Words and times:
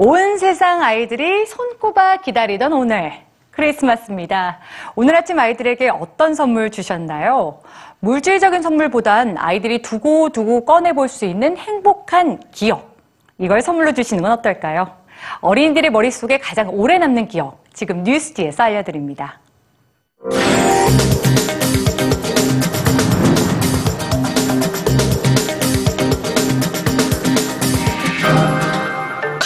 온 0.00 0.38
세상 0.38 0.80
아이들이 0.80 1.44
손꼽아 1.44 2.18
기다리던 2.18 2.72
오늘 2.72 3.12
크리스마스입니다. 3.50 4.60
오늘 4.94 5.16
아침 5.16 5.40
아이들에게 5.40 5.88
어떤 5.88 6.36
선물 6.36 6.70
주셨나요? 6.70 7.58
물질적인 7.98 8.62
선물보단 8.62 9.36
아이들이 9.38 9.82
두고두고 9.82 10.64
꺼내볼 10.66 11.08
수 11.08 11.24
있는 11.24 11.56
행복한 11.56 12.38
기억. 12.52 12.96
이걸 13.38 13.60
선물로 13.60 13.92
주시는 13.92 14.22
건 14.22 14.30
어떨까요? 14.30 14.88
어린이들의 15.40 15.90
머릿속에 15.90 16.38
가장 16.38 16.70
오래 16.72 16.96
남는 16.98 17.26
기억. 17.26 17.64
지금 17.72 18.04
뉴스지에서 18.04 18.62
알려드립니다. 18.62 19.40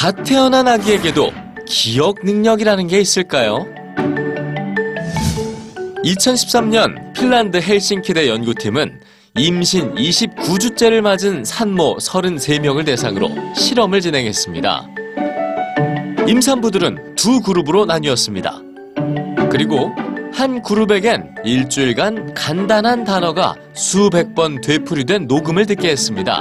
갓 0.02 0.24
태어난 0.24 0.66
아기에게도 0.66 1.30
기억 1.64 2.24
능력이라는 2.24 2.88
게 2.88 3.00
있을까요? 3.00 3.64
2013년 6.04 7.12
핀란드 7.14 7.58
헬싱키대 7.58 8.28
연구팀은 8.28 9.00
임신 9.38 9.94
29주째를 9.94 11.02
맞은 11.02 11.44
산모 11.44 11.98
33명을 11.98 12.84
대상으로 12.84 13.30
실험을 13.54 14.00
진행했습니다. 14.00 14.88
임산부들은 16.26 17.14
두 17.14 17.40
그룹으로 17.40 17.86
나뉘었습니다. 17.86 18.60
그리고 19.52 19.92
한 20.34 20.62
그룹에겐 20.62 21.36
일주일간 21.44 22.34
간단한 22.34 23.04
단어가 23.04 23.54
수백 23.72 24.34
번 24.34 24.60
되풀이된 24.60 25.28
녹음을 25.28 25.64
듣게 25.66 25.90
했습니다. 25.90 26.40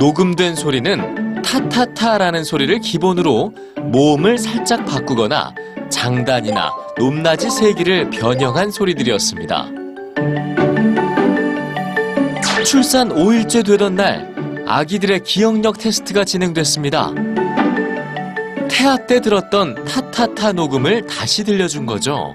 녹음된 0.00 0.56
소리는 0.56 1.21
타타타라는 1.42 2.44
소리를 2.44 2.78
기본으로 2.80 3.52
모음을 3.76 4.38
살짝 4.38 4.84
바꾸거나 4.86 5.54
장단이나 5.90 6.72
높낮이 6.98 7.50
세기를 7.50 8.10
변형한 8.10 8.70
소리들이었습니다. 8.70 9.68
출산 12.64 13.08
5일째 13.08 13.66
되던 13.66 13.96
날 13.96 14.32
아기들의 14.66 15.20
기억력 15.24 15.78
테스트가 15.78 16.24
진행됐습니다. 16.24 17.10
태아 18.70 18.96
때 18.96 19.20
들었던 19.20 19.84
타타타 19.84 20.52
녹음을 20.52 21.06
다시 21.06 21.44
들려준 21.44 21.86
거죠. 21.86 22.34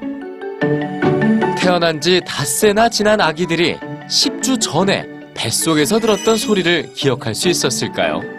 태어난 1.57 1.99
지 1.99 2.21
닷새나 2.25 2.89
지난 2.89 3.19
아기들이 3.19 3.77
10주 4.07 4.61
전에 4.61 5.07
뱃속에서 5.33 5.99
들었던 5.99 6.37
소리를 6.37 6.93
기억할 6.93 7.33
수 7.33 7.49
있었을까요? 7.49 8.36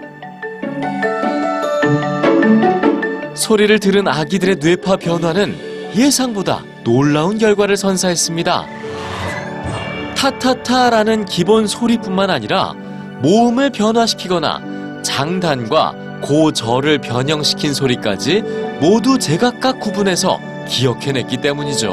소리를 3.49 3.79
들은 3.79 4.07
아기들의 4.07 4.57
뇌파 4.57 4.97
변화는 4.97 5.57
예상보다 5.97 6.63
놀라운 6.85 7.39
결과를 7.39 7.79
선사했습니다. 7.79 8.67
타타타라는 10.15 11.25
기본 11.25 11.67
소리뿐만 11.67 12.29
아니라 12.29 12.75
모음을 13.23 13.71
변화시키거나 13.71 15.01
장단과 15.03 15.95
고절을 16.21 16.99
변형시킨 16.99 17.73
소리까지 17.73 18.43
모두 18.83 19.19
제각각 19.19 19.81
구분해서 19.81 20.39
기억해냈기 20.69 21.39
때문이죠. 21.39 21.89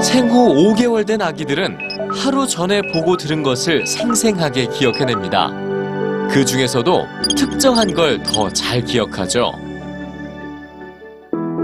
생후 0.00 0.54
5개월 0.54 1.04
된 1.04 1.20
아기들은 1.20 1.78
하루 2.12 2.46
전에 2.46 2.80
보고 2.92 3.16
들은 3.16 3.42
것을 3.42 3.84
생생하게 3.84 4.66
기억해냅니다. 4.66 5.50
그 6.30 6.44
중에서도 6.44 7.06
특정한 7.36 7.92
걸 7.92 8.22
더 8.22 8.48
잘 8.50 8.82
기억하죠. 8.82 9.65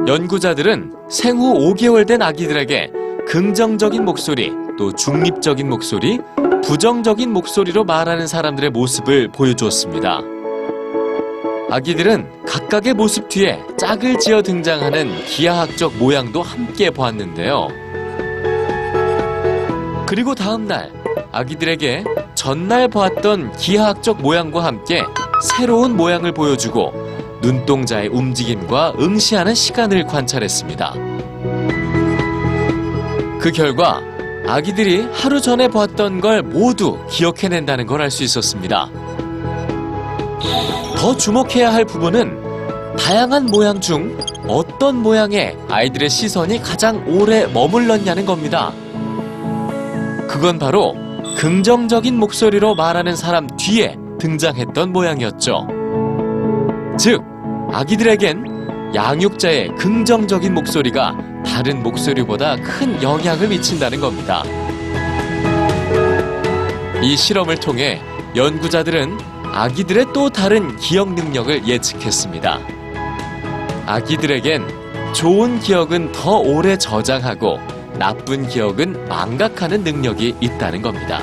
연구자들은 0.06 0.92
생후 1.08 1.74
5개월 1.74 2.06
된 2.06 2.22
아기들에게 2.22 2.90
긍정적인 3.28 4.04
목소리, 4.04 4.52
또 4.76 4.92
중립적인 4.92 5.68
목소리, 5.68 6.18
부정적인 6.64 7.32
목소리로 7.32 7.84
말하는 7.84 8.26
사람들의 8.26 8.70
모습을 8.70 9.28
보여주었습니다. 9.28 10.22
아기들은 11.70 12.44
각각의 12.44 12.94
모습 12.94 13.28
뒤에 13.28 13.60
짝을 13.78 14.18
지어 14.18 14.42
등장하는 14.42 15.24
기하학적 15.24 15.96
모양도 15.98 16.42
함께 16.42 16.90
보았는데요. 16.90 17.68
그리고 20.06 20.34
다음 20.34 20.66
날 20.66 20.92
아기들에게 21.30 22.04
전날 22.34 22.88
보았던 22.88 23.52
기하학적 23.56 24.20
모양과 24.20 24.64
함께 24.64 25.02
새로운 25.40 25.96
모양을 25.96 26.32
보여주고 26.32 26.92
눈동자의 27.42 28.08
움직임과 28.08 28.94
응시하는 28.98 29.54
시간을 29.54 30.06
관찰했습니다. 30.06 30.94
그 33.40 33.50
결과 33.52 34.00
아기들이 34.46 35.06
하루 35.12 35.40
전에 35.40 35.68
보았던 35.68 36.20
걸 36.20 36.42
모두 36.42 36.98
기억해낸다는 37.10 37.86
걸 37.86 38.00
알 38.00 38.10
수 38.10 38.22
있었습니다. 38.24 38.88
더 40.96 41.16
주목해야 41.16 41.72
할 41.72 41.84
부분은 41.84 42.96
다양한 42.96 43.46
모양 43.46 43.80
중 43.80 44.16
어떤 44.46 44.96
모양에 44.96 45.56
아이들의 45.68 46.08
시선이 46.10 46.62
가장 46.62 47.04
오래 47.08 47.46
머물렀냐는 47.46 48.24
겁니다. 48.26 48.72
그건 50.28 50.58
바로 50.58 50.94
긍정적인 51.38 52.16
목소리로 52.18 52.74
말하는 52.76 53.16
사람 53.16 53.48
뒤에 53.56 53.96
등장했던 54.20 54.92
모양이었죠. 54.92 55.66
즉, 56.98 57.22
아기들에겐 57.72 58.92
양육자의 58.94 59.74
긍정적인 59.78 60.52
목소리가 60.52 61.16
다른 61.44 61.82
목소리보다 61.82 62.56
큰 62.56 63.02
영향을 63.02 63.48
미친다는 63.48 63.98
겁니다. 63.98 64.42
이 67.02 67.16
실험을 67.16 67.56
통해 67.56 68.02
연구자들은 68.36 69.18
아기들의 69.44 70.06
또 70.12 70.28
다른 70.28 70.76
기억 70.76 71.14
능력을 71.14 71.66
예측했습니다. 71.66 72.60
아기들에겐 73.86 74.66
좋은 75.14 75.58
기억은 75.58 76.12
더 76.12 76.38
오래 76.38 76.76
저장하고 76.76 77.58
나쁜 77.98 78.46
기억은 78.46 79.08
망각하는 79.08 79.82
능력이 79.82 80.36
있다는 80.40 80.82
겁니다. 80.82 81.20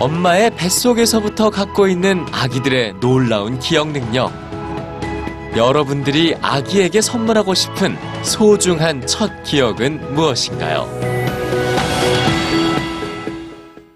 엄마의 0.00 0.56
뱃속에서부터 0.56 1.50
갖고 1.50 1.86
있는 1.86 2.24
아기들의 2.32 2.94
놀라운 3.00 3.58
기억 3.58 3.88
능력. 3.88 4.32
여러분들이 5.54 6.34
아기에게 6.40 7.02
선물하고 7.02 7.52
싶은 7.52 7.98
소중한 8.22 9.06
첫 9.06 9.42
기억은 9.42 10.14
무엇인가요? 10.14 11.19